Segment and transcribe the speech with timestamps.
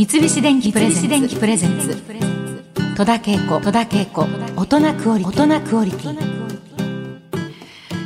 [0.00, 0.90] 三菱電機プレ
[1.58, 1.94] ゼンツ。
[2.96, 3.60] 戸田恵子。
[3.60, 4.26] 戸田恵子。
[4.56, 5.42] 大人クオリティ。
[5.42, 6.49] 大人クオリティ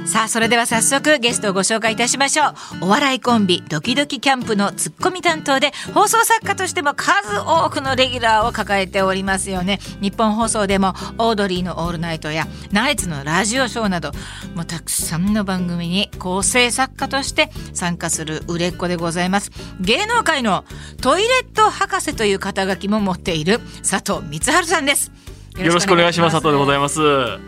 [0.04, 2.54] さあそれでは早速ゲストをご紹介いたしましょう。
[2.82, 9.80] お笑いコンビドキドキキャンプのツッコミ担当で放送作家としても数多くのレギュラーを抱えておりますよね。
[10.00, 14.12] 日本放送でもオードリーの「オールナイト」やナイツのラジオショーなど
[14.54, 19.50] もうたくさんの番組に構成作家として参加する売れっ子でございます。
[19.80, 20.64] 芸能界の
[21.00, 23.58] トイレット博士という肩書きも持っている
[23.88, 25.10] 佐藤光晴さんです。
[25.58, 26.32] よろしくお願いします。
[26.32, 27.00] 佐藤でございます。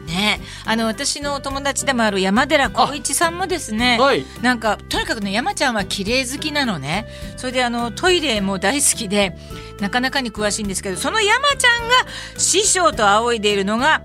[0.06, 0.40] ね。
[0.64, 4.24] あの私のお友達でもある山寺宏一さんもですね、はい。
[4.42, 7.06] なんかとにかくね山ちゃんは綺麗好きなのね。
[7.36, 9.36] それであのトイレも大好きで
[9.80, 11.94] なかなかに詳しいんですけどその山ちゃんが
[12.38, 14.02] 師匠と仰いでいるのが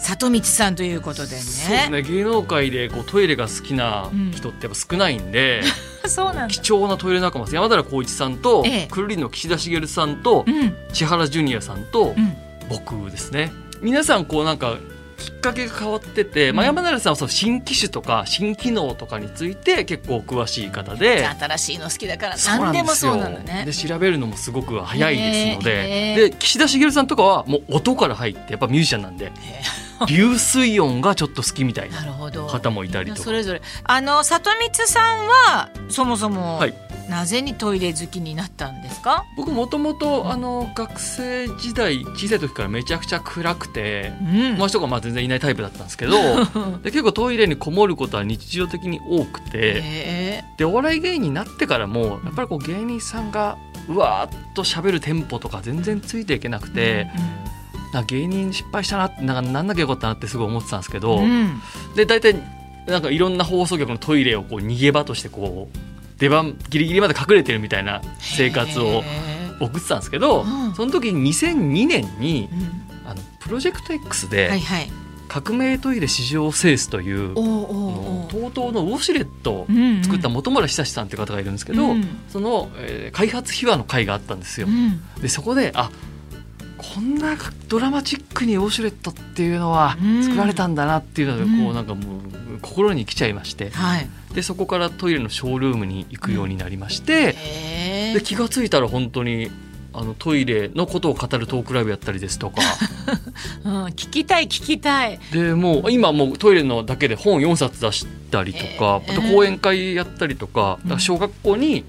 [0.00, 1.42] 里光さんということでね。
[1.42, 2.02] そうですね。
[2.02, 5.62] 芸能界でこうトイレが好きな人ってやっぱ少ないんで、
[6.08, 6.48] そうなんだ。
[6.48, 8.86] 貴重なトイレ仲間です山寺宏一さんと、ええ。
[8.88, 10.76] くるりんの岸田茂さんと、うん。
[10.92, 12.36] 千原ジュニアさんと、うん
[12.68, 13.52] 僕ですね。
[13.80, 14.78] 皆さんこうなんか
[15.18, 21.26] きっかけが変わってて、まあ、山寺さんはその新機種とか新機能とかについて結構詳しい方で。
[21.26, 23.64] 新しいの好きだから何でもそうなんだね。
[23.64, 26.30] で調べるのもすごく早いですので,、へえ。
[26.30, 29.32] で岸田茂さんとかはもう音から入ってやっぱミュージシャンなんで
[30.06, 33.22] 流水音がちょっと好きみたいな方もいたりとか。
[33.22, 33.62] それぞれ。
[33.84, 39.24] あの里光さんはそもそも、はいなぜにトイレ好きになったんですか？
[39.36, 44.28] 僕もともとあの学生時代小さい時からめちゃくちゃ暗くてうん。
[44.54, 46.12] 友達とかまあ全然いないタイプだったんですけど
[46.82, 49.50] で結構トイレにこもることは日常的に多くて
[49.84, 50.44] え。
[50.58, 53.56] でお笑い芸人になってからもやっぱりこう芸人さんが
[53.88, 57.06] うわーっと喋るテンポとか全然ついていけなくて、
[57.92, 61.62] なんか芸人失敗したなってなんかなんなきゃよかったなってすごい思ってたんですけど、うんうん。
[61.94, 62.34] で大体
[62.88, 65.78] なんかいろんな放送局のトイレをこう逃げ場としてこう
[66.18, 70.74] 出番ギリギリまで隠れてるみたいな生活をへ送ってたんですけど、うん。
[70.74, 73.08] その時に2002年にーうん。
[73.08, 74.90] あのプロジェクト X はいではい。
[75.28, 80.04] 革命トイレ市場を制すという、TOTO のウォシュレットをうんうん。
[80.04, 82.04] 作った本村久志さんっていう方がいるんですけど、うん。
[82.28, 84.66] その、えー開発秘話の会があったんですよ。
[84.68, 84.70] う。
[84.70, 85.00] ん。
[85.20, 85.90] でそこであ
[86.78, 87.34] こんな
[87.68, 90.22] ドラマチックにウォシュレットっていうのはうん。
[90.24, 92.20] 作られたんだなっていうので、うんこうなんかもう
[92.62, 93.70] 心に来ちゃいまして。
[93.70, 99.50] はいでそこからトイレのショールームに行くようになりまして、へで気がついたら本当に
[99.94, 102.60] あのトイレのことを語るトークライブやったりですとか。
[103.64, 105.18] うん聞きたい聞きたい。
[105.32, 111.84] でもう今もうトイレのだけで本4冊出したりとか、あと講演会やったりとかから小学校に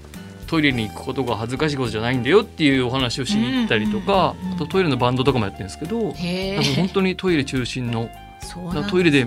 [0.46, 8.88] トイレに行くことが恥ずかしいことじゃないんだよっていうお話をしに行ったりとか、うんうんうんあとトイレのバンドとかもやってるんですけど、本え当にトイレ中心のね。
[8.88, 9.26] トイレで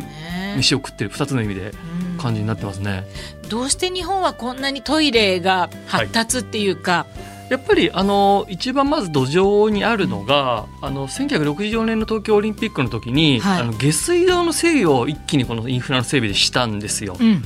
[0.57, 1.61] 飯を食ってる2つの意味で。
[1.61, 3.05] うん感じになってますね。
[3.49, 7.07] どうして日本はこんなにトイレが発達っていうか、
[7.49, 13.61] やっぱりあの一番まず土壌にあるのが、あの1964年の東京オリンピックの時に、はい。
[13.61, 17.17] あの下水道の整備を一気にこのインフラの整備でしたんですよ。
[17.19, 17.43] うん。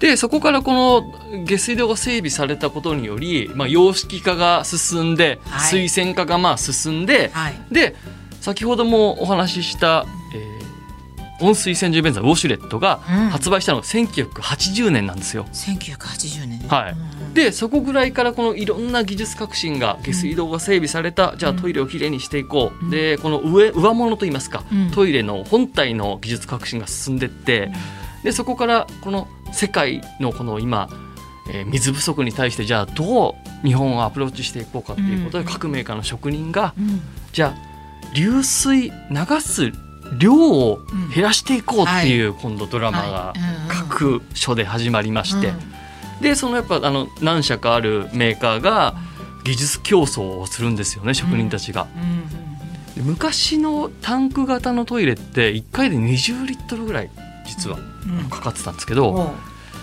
[0.00, 5.70] でそこからこの下水道が整備されたことにより、まあ、洋式化が進んで、はい。
[5.70, 7.54] 水洗化がまあ進んで、はい。
[7.70, 7.94] で
[8.40, 10.23] 先ほどもお話しした、えー
[11.40, 13.28] 温水洗浄便座ウォシュレットがうん。
[13.30, 15.46] 発売したのが1980年なんですよ。
[15.52, 16.68] 1980年。
[16.68, 16.92] はい。
[16.92, 22.90] うんでそこぐらいからこのいろんな技術革新が下水道が整備された、じゃあトイレをきれいにしていこう、うん。
[22.90, 24.90] でこの上上物といいますか、うん。
[24.92, 27.72] トイレの本体の技術革新が進んでって、
[28.22, 30.88] でそこからこの世界のこの今、
[31.50, 35.50] えー水不足に対してじゃあどう日本をアプローチしていこうかっていうことで、うん。
[35.52, 37.00] 各メーカーの職人がうん。
[37.32, 39.72] じゃあ流水流す
[40.18, 40.80] 量を
[41.14, 43.34] 減らしていこうっていう、今度ドラマが
[43.68, 45.48] 各所で始まりまして。
[45.48, 45.74] うん。
[46.20, 48.94] でそのやっぱあの何社かあるメーカーが
[49.44, 51.86] 技術競争をするんですよね職人たちが、
[52.96, 57.10] 昔のタンク型のトイレって1回で20リットルぐらい
[57.46, 57.78] 実は
[58.30, 59.34] かかってたんですけど、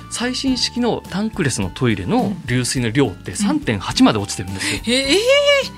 [0.09, 4.81] 最新式のタンクレスのトイレの流水の量って3.8まで落ちてるんですよ。
[4.83, 5.15] へえ。
[5.15, 5.71] す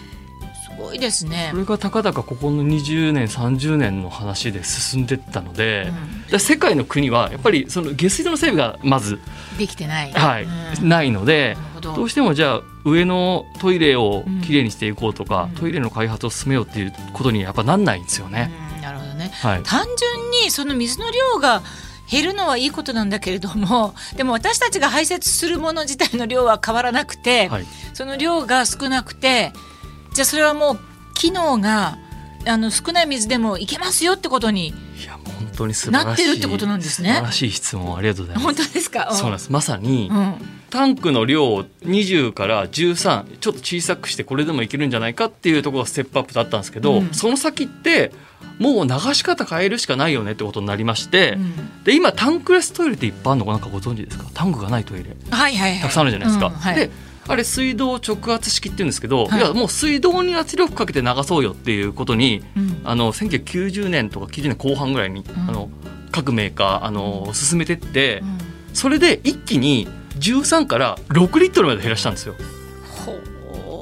[0.84, 1.50] ごいですね。
[1.52, 5.92] それがたかだかここの20年30年の話で進んでったので、
[6.26, 6.32] うん。
[6.32, 9.20] で世界の国はやっぱりその下水道の整備がまず、
[9.58, 10.12] できてない。
[10.12, 10.90] はいうん。
[10.90, 11.94] ないのでど。
[11.94, 15.60] どうしてもじゃあ上のトイレをきれいにしていこうとか、うん。
[15.60, 18.52] トイレの開発を進めようっていうことにやっぱなんないんですよね。
[18.68, 19.32] うんなるほどね。
[19.34, 21.64] はい、単純にその水の量が
[22.12, 29.54] 減るのはいいことなんだけれども でも私たちが排泄するもの自体の量は変わらなくて、はい、その量が少なくて
[30.14, 30.80] じゃあそれはもう
[31.16, 31.98] 機能が
[32.46, 34.72] あの少ない水でもいけますよってことにい
[35.06, 37.10] や本当に素晴らしいなってるってことなんですね。
[37.10, 38.46] 素晴らしい質問ありがとうございます。
[38.46, 39.52] 本当ですか、そうなんです。
[39.52, 40.36] まさにうん。
[40.70, 47.14] タンクの量を20から13ちょっと小さくしてこれでもいけるんじゃないかっていうところがステップアップだったんですけど、うん。
[47.14, 48.12] その先って
[48.60, 51.84] もう流し方変えるしかないよねってことになりまして、うん。
[51.84, 54.26] で今タンクレストイレっていっぱいあるのかなんかご存知ですか？
[54.34, 55.16] タンクがないトイレ。
[55.30, 55.82] はいはいはい。
[55.82, 56.48] たくさんあるじゃないですか。
[56.48, 56.76] うんはい。
[56.76, 56.90] で
[57.28, 59.40] あれ水道直圧式って言うんですけど、はい。
[59.40, 62.82] い、やもう水道に圧力かけて流そうよっていうことにうん。
[62.84, 65.26] あの1990年とか90年後半ぐらいに、ん。
[65.50, 65.70] あの
[66.12, 68.38] 各メーカーあの進めてって、うん。
[68.74, 69.88] それで一気に
[70.20, 72.36] 13から6リットルまで減らしたんですよ。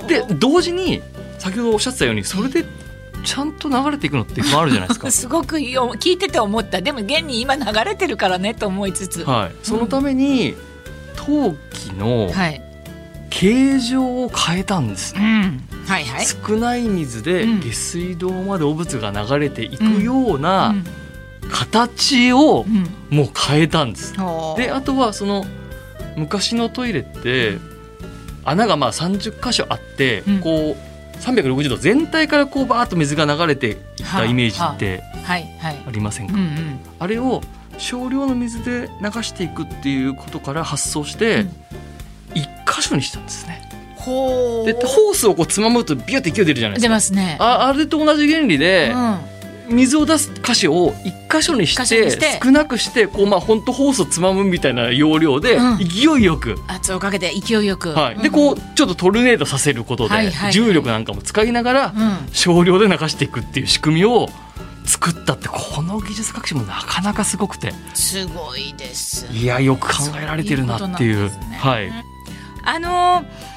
[0.08, 1.02] で同時に
[1.40, 2.66] 先ほどおっしゃってたようにそれで
[3.24, 5.10] ちゃんと流れていくのって今あるじゃないですか。
[5.12, 6.82] すごくよ聞いてて思った。
[6.82, 9.24] でも現に今流れてるからねと思いつつ。
[9.24, 10.56] はい、そのために
[11.16, 12.62] 陶器のはい、
[13.42, 15.62] 形状を変えたんですね。
[15.74, 16.26] うん、はいはい。
[16.28, 17.60] 少ない水でうん。
[17.62, 20.86] 下水道まで汚物が流れていくよううなん。
[21.52, 23.18] 形をうん。
[23.18, 24.14] もう変えたんです。
[24.58, 25.44] であとはその
[26.18, 27.58] 昔のトイレって
[28.46, 30.40] 穴がまあ30箇所あって、うん。
[30.42, 35.50] こう360度全体からこうバーッと水が流れていったイメージってはい。
[35.60, 35.84] はい。
[35.88, 36.80] ありませんか、うんうん。
[37.00, 37.42] あれを
[37.80, 41.50] 少量の水で流していくっていうことから発想してうん。
[41.50, 41.81] 一
[42.71, 43.62] 箇所にしたんですね。
[43.95, 44.65] ほう。
[44.65, 46.89] でホースをこうつまむとビュって勢い出るじゃないですか。
[46.89, 47.38] 出ますね。
[47.39, 49.18] ああれと同じ原理で、うん。
[49.69, 55.77] 水を出す箇所を一箇所にして少なくしてこうまあ本当ホースをつまむみたいな要領でうん。
[55.77, 57.94] 勢いよく、圧をかけて勢いよく。
[57.94, 61.94] はい、でこうちょっとトルネードさせることで、重力なんかも使いながら
[62.31, 64.29] 少量で流していくっていう仕組みを
[64.83, 67.73] 作ったってこの技術革新もなかなかすごくて。
[67.94, 71.29] すごいですいやよく考えられてるなっていう。
[71.29, 71.57] ね。
[71.59, 71.91] はい、
[72.66, 73.52] あのー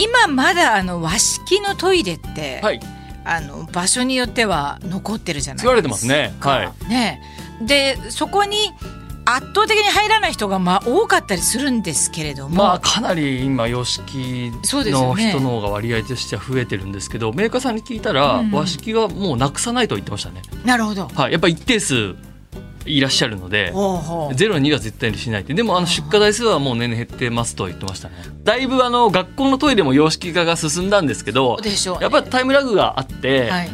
[0.00, 2.80] 今まだあの和式のトイレって、はい、
[3.24, 5.68] あの場所によっては残ってるじゃないですか。
[5.68, 6.34] 作られてますね。
[6.38, 7.20] はね。
[7.60, 8.56] でそこに
[9.24, 18.52] 圧倒的に入らない人がまあ多かったりするんですけれども、まあかなり今洋式の人の方が割合としては増えてるんですけどメーカーさんに聞いたら、うん。
[18.52, 20.42] 和式はもうなくさないと言ってましたね。
[20.64, 21.08] なるほど。
[21.08, 22.14] はい、やっぱり一定数
[22.88, 23.72] いらっしゃるので
[24.34, 25.54] ゼロには絶対にしないって。
[25.54, 28.14] でもあの出荷台数はもう年々減ってますとは言ってましたね。
[28.44, 31.58] だいぶあの学校のトイレも洋式化が進んだんですけど
[32.00, 33.70] やっぱりタイムラグがあって、はい、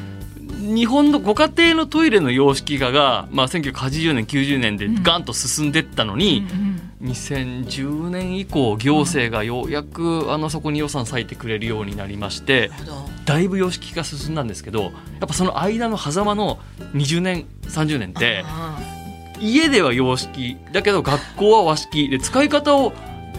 [0.61, 6.75] 日本のご家庭のトイレの洋式化が、まあ、1980年90年でガンと進んでったのに、うんうん
[7.05, 12.71] 2010年以降行政がようやくあのそこに予算割いてくれるようになりまして
[13.27, 14.93] だいぶ様式が進んだんですけどやっ
[15.29, 16.59] ぱその間の狭間の
[16.95, 18.79] 20年30年ってあ
[19.41, 22.93] 家では洋式だけど学校は和式で使い方を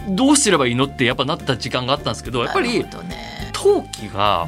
[0.08, 2.84] どうすればいいのってやっぱなった時間があったんですけどーやっぱり
[3.52, 4.46] 陶器が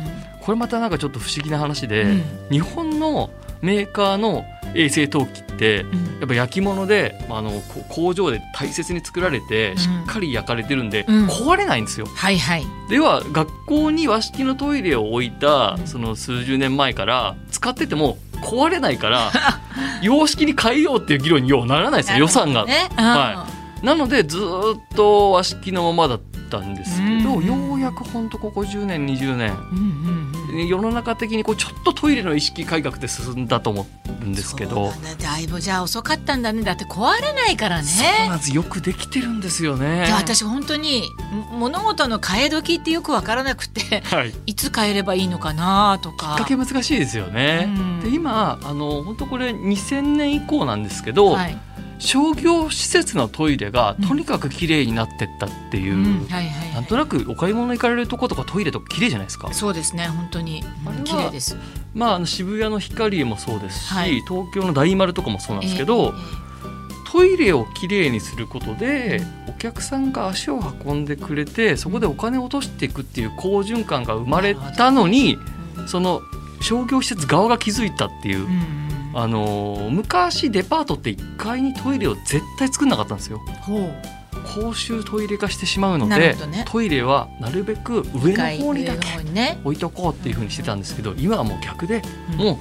[0.49, 2.23] これまたなんかちょっと不思議な話で、うん。
[2.51, 3.29] 日本の
[3.61, 6.21] メーカーの衛生陶器ってうん。
[6.21, 9.77] やっぱ焼き物で、まあ、あのこ工場で大切に作られてうん。
[9.77, 11.27] しっかり焼かれてるんで、うん。
[11.27, 12.07] 壊れないんですよ。
[12.07, 12.65] はいはい。
[12.89, 15.87] では学校に和式のトイレを置いたうん。
[15.87, 19.31] その数十年前から使ってても壊れないから
[20.03, 22.67] 洋式に変えようっていう議論にようならないですよ予算が。
[23.83, 26.21] なのでずーっと和式のままだっ
[26.51, 27.47] たんですけど、うん。
[27.47, 30.18] ようやくほんとここ10年20年うんうん
[30.67, 33.87] 世の中的にこうちょっとトイレの意識改革って進んだと思
[34.23, 34.93] うんですけど。
[35.03, 36.63] だだいぶじゃあ遅かったんだね。
[36.63, 37.87] だって壊れないからね。
[37.87, 38.55] そうなんです。
[38.55, 40.07] よくできてるんですよね。
[40.07, 46.35] で私本当にん物事の替え時ってよく分からなくてはい、きいつ変えればいいのかなとか。
[46.35, 47.67] っかけ難しいですよね。
[47.67, 48.01] うん。
[48.01, 51.59] で今あの本当これ2000年以降なんですけど、はい
[51.99, 54.09] 商業施設のトイレがうん。
[54.09, 56.27] とにかく綺麗になってったっていう、うん。
[56.29, 59.53] はいはいなんとなくお買い物行かれるとことかトイレとか綺麗じゃないですか。
[59.53, 60.63] そうですね本当に。
[60.87, 61.57] あれは綺麗です。
[61.95, 64.21] まあ渋谷のヒカリエもそうですし、はい。
[64.23, 66.49] 東京の大丸とかもそうなんですけど、え
[67.11, 75.37] トイレをきれいにすることでお客さんが足を運んでくれてそこでお金を落としていくっていう好循環が生まれたのにえ
[75.85, 76.21] えその
[76.61, 78.89] 商業施設側が気づいたっていう、うんうん
[79.21, 83.39] あのー昔デパートって1階にトイレを絶対作んなかったんですよ。
[83.63, 83.91] ほ
[84.55, 86.65] 公衆トイレ化してしまうので、ね。
[86.69, 92.39] トイレはなるべくう上の方にだ上け置いとこうっていうふうにしてたんですけど今はもう逆で、うん。
[92.39, 92.57] もう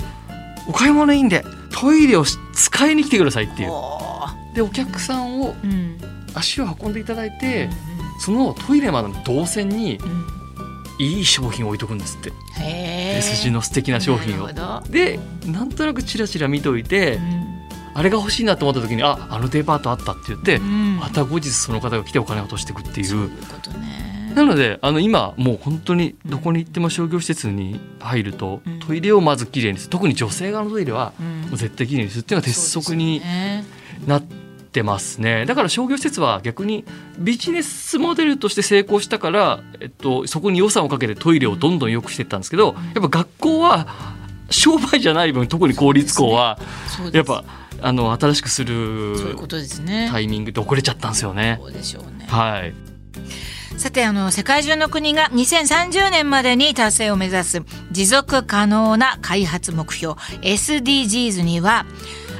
[0.69, 3.69] お買い物いいんでトイレをし使いに来てくださいっていう。
[3.69, 5.53] ほでお客さんを
[6.33, 9.99] 足を運んでいただいて、うんそのトイレまでの動線に
[10.99, 12.31] いい商品を置いとくんですって。
[12.55, 14.47] 手筋の素敵な商品を。
[14.89, 17.19] でなんとなくチラチラ見といて、
[17.93, 20.97] あれが欲しいなと思った時にああのデパートあったって言って、うん。
[20.99, 23.05] また後日その方が来てお金を落としていくっていう。
[23.05, 24.33] そういうことね。
[24.35, 28.79] なのであの今もう本当にどこに行っても商業施設に入ると、うん。
[28.79, 29.91] トイレをまずきれいにする。
[29.91, 31.13] 特に女性側のトイレは
[31.51, 33.21] 絶対きれいにするっていうのが鉄則に
[34.05, 36.85] なってってますねだから商業施設は逆に
[37.17, 43.87] ビジネスモデルとして成功したから、えっと、そこに予算をかけてトイレをどんどん良くしていったんですけどやっぱ学校は
[44.49, 46.59] 商売じゃない分特に公立校は
[47.11, 47.43] やっぱ
[47.81, 50.09] あの新しくすることですね。
[50.11, 51.59] タイミングで遅れちゃったんですよね。
[51.61, 52.25] そうでしょうね。
[52.27, 52.73] はい、
[53.77, 61.85] さてあの世界中の国が2030年までに達成を目指す持続可能な開発目標 SDGs には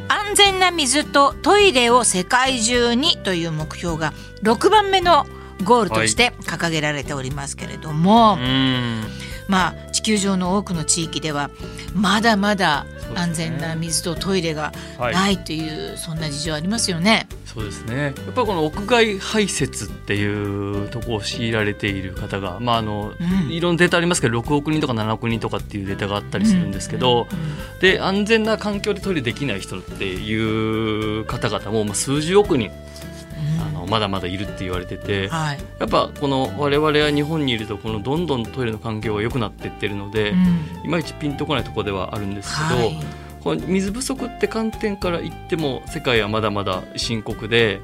[0.07, 5.25] 安全な水とトイレを世界中にという目標が6番目の
[5.63, 9.03] ゴールとして掲げられておりますけれども、うん。
[9.47, 11.49] まあ地球上の多くの地域では
[11.93, 12.85] まだまだ
[13.15, 15.13] 安全な水とトイレがはい。
[15.13, 17.27] ないという、そんな事情ありますよね。
[17.57, 18.03] そうですね。
[18.03, 23.51] やっぱりこの屋外排泄っていうところを強いられている方が、まああのうん。
[23.51, 27.27] いろんなデータありますけど6億人とか7億人とかっていうデータがあったりするんですけど、
[27.81, 32.69] で安全な環境でトイレできない人っていう方々もまあ数十億人
[33.59, 40.85] あのまだまだいるって言われててはい、やっぱこの我々は日本にいるとこのどんどんトイレの環境が良くなっていってるので、うん。
[40.85, 47.82] いまいちピンとこないところではあるんですけど、はいこの水不足って観点から言っても世界はまだまだ深刻で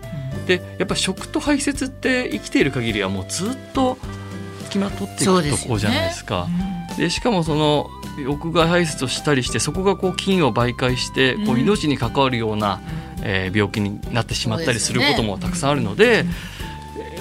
[0.47, 3.97] でやっぱ食と排泄って生きている限りはもうずっと
[4.63, 6.47] 付きまとっていくとこじゃないですか。
[6.89, 6.97] うん。
[6.97, 7.89] でしかもその
[8.27, 12.81] 屋外排泄をしたりしてそこがこう菌を媒介してこううん命に関わるような、
[13.23, 16.25] えー病気になってしまったりすることもたくさんあるのでえー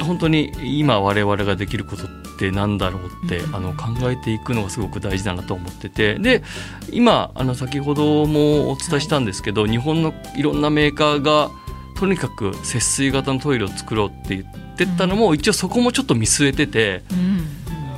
[0.01, 3.55] 本当に今我々ができることってなんだろうって、うん。
[3.55, 6.19] あの考えていくのがすごく大事だなと思ってて。
[6.19, 6.43] で
[6.91, 11.51] 今あの先ほどもお伝えしたんですけど、日本のいろんなメーカーが
[11.99, 17.03] とにかく節水型のトイレを作ろうって言ってったのも、一応そこもちょっと見据えてて。
[17.13, 17.47] うん。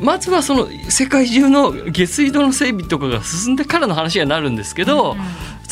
[0.01, 5.17] まずはその世界中の下水道の整備とかが進んでからの話にはなるんですけど、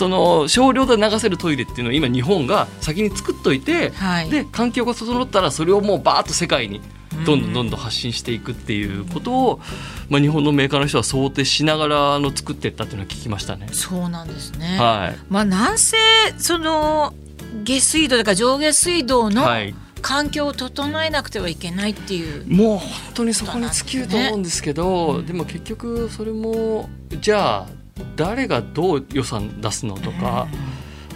[0.03, 6.81] その少量で流せるトイレっていうのを今日本が先に作っといて、はい、で環境が整ったらそれをもうバーッと世界に
[7.25, 9.61] どんどんどんどん発信していくっていうことを、
[10.09, 13.69] まあ、日本のメーカーの人は想定しながらあの作っていったっていうのは聞きましたね。
[13.71, 14.77] そうなんですね。
[14.77, 15.97] はいまあなんせ
[16.37, 17.15] その
[17.63, 22.45] 下水道とか上下水道のはい、環境を整えなくてはいけないっていう。
[22.53, 26.91] もう本当にそこに尽きると思うんですけど、でも結局それも
[27.21, 27.82] じゃあ
[28.17, 30.49] 誰がどう予算出すのとか、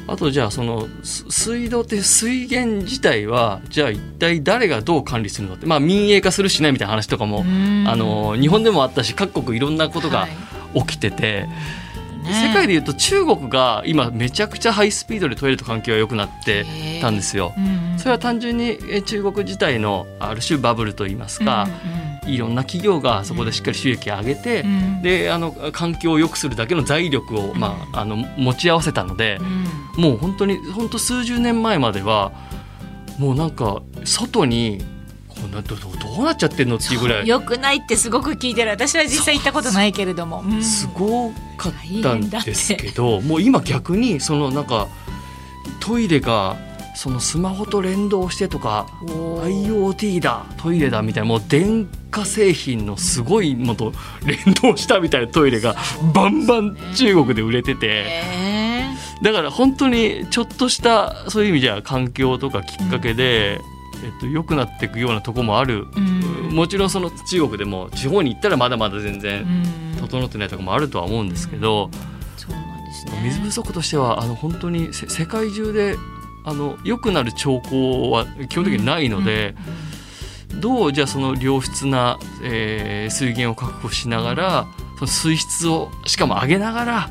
[0.09, 7.85] あとじゃあそのす水道って水源自体はじゃあ一体誰がどう管理するのって、まあ、民営化するしないみたいな話とかも、うん。
[7.88, 10.30] あの日本でもあったし各国いろんなことがはい。
[10.80, 11.47] 起きてて、
[12.23, 12.49] ね。
[12.49, 16.66] 世界でいうと中国が今めちゃくちゃハイスピードでトイレと環境が良くなって
[17.00, 17.54] たんですよ。
[17.56, 21.66] うんそれは単純にえ中国自体のある種バブルといいますか、
[22.26, 24.68] いろんな企業がそこでしっかり収益を上げて、うん。
[24.68, 25.02] うん。
[25.02, 30.02] であの環境を良くするだけの財力を、まあ、あの持ち合わせたのでう、ん。
[30.02, 32.33] もう本当に本当数十年前までは
[33.18, 34.85] もうなんか外に
[35.28, 37.28] こんなどどどうなっちゃってんのっていうぐらい。
[37.28, 38.71] よくないってすごく聞いてる。
[38.71, 40.54] 私は実際行ったことないけれども、う。
[40.54, 40.62] ん。
[40.62, 44.88] すごかったんですけど、もう今逆にそのなんか
[45.80, 46.56] トイレが
[46.97, 53.93] そのスマホと連動してとか IoT だトイレだみたいなもう電化製品のすごいものと
[54.25, 55.76] 連動したみたいなトイレが
[56.15, 57.87] バンバン中国で売れてて。
[58.07, 58.57] え
[59.23, 63.61] だから本当にちょっとしたそういう意味じゃ環境とかきっかけで、えっ
[64.21, 66.55] と、良くなっていくようなとこもある、うん。
[66.55, 70.00] もちろんその中国でも地方に行ったらまだまだ全ー然うん。
[70.00, 71.91] 整ってないとこもあるとは思うんですけど、
[72.37, 73.21] そうなんね。
[73.25, 75.97] 水不足としてはあの本当にせ世界中で
[76.47, 79.55] あの良くなる兆候は基本的にないので。
[80.61, 87.11] どうじゃあその良質な、えー水源を確保しながらその水質をしかも上げながら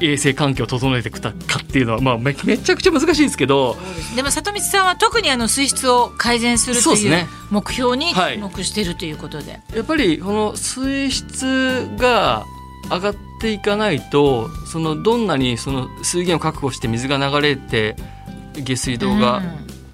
[0.00, 1.32] 衛生環境を整えていくかっ
[1.64, 3.76] ていうのは、まあ、めめちゃくちゃ難しいですけど
[4.16, 8.34] でも里光さんは特にあの水質を改善するという目標にはい。
[8.34, 12.44] 注目しているということで、やっぱりこの水質が
[12.90, 17.96] 上がっていかないとそのどんなにその水源を確保して水が流れて
[18.54, 19.42] 下水道が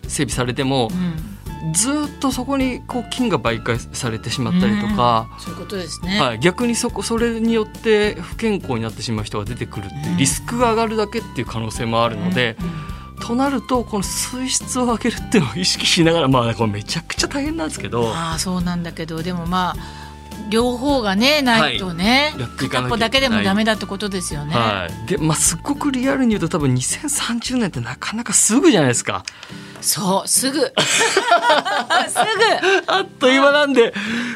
[0.02, 0.96] 整備されてもうん。
[0.96, 0.98] う
[1.32, 1.36] ん
[1.72, 5.28] ずっとそこにこう菌が媒介されてしまったりとか。
[5.38, 12.56] そういうことですね、はい、逆にそこそれによって不健康になってしまう人が出てくるってリスクが上がるだけっていう可能性もあるので、
[13.20, 20.05] となるとこの水質を上げるっていうのを意識しながらまあこれめちゃくちゃ大変なんですけどああそうなんだけどでもまあ
[20.48, 24.54] 両方がねないとね、やっていかなきゃいけない片っぽだけでもダメだってことですよね。
[24.54, 29.24] はいでまあ、すっごくリアルに言うと多分2030年ってなかなかすぐじゃないですか
[29.80, 30.72] そうすぐすぐ
[32.86, 33.92] あっという間なんで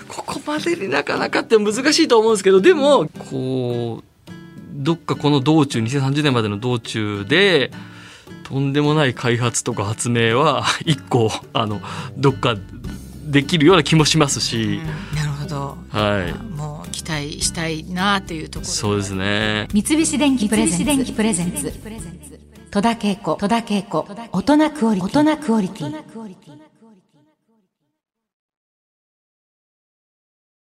[0.09, 4.31] ここまでになかなかって難しいと思うんですけどでもこう
[4.73, 7.71] どっかこの道中2030年までの道中で
[8.45, 11.81] とんでもない開発とか発明は一個あの
[12.17, 12.57] どっか
[13.25, 15.10] できるような気もしますし、うん
[15.89, 16.33] はい。
[16.55, 19.69] もう期待したいなというところそうですね。
[19.73, 21.73] 三菱電機プレゼンツ。
[22.71, 23.35] 戸田恵子。
[23.37, 24.07] 戸田恵子。
[24.33, 25.21] 大人クオリティ。
[25.21, 26.50] 大人クオリティ